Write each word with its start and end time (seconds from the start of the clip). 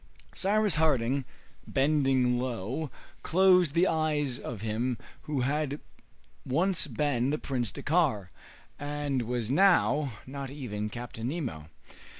Cyrus 0.33 0.77
Harding, 0.77 1.25
bending 1.67 2.39
low 2.39 2.89
closed 3.21 3.75
the 3.75 3.85
eyes 3.85 4.39
of 4.39 4.61
him 4.61 4.97
who 5.29 5.41
had 5.41 5.79
once 6.43 6.87
been 6.87 7.29
the 7.29 7.37
Prince 7.37 7.71
Dakkar, 7.71 8.31
and 8.79 9.21
was 9.21 9.51
now 9.51 10.13
not 10.25 10.49
even 10.49 10.89
Captain 10.89 11.27
Nemo. 11.27 11.67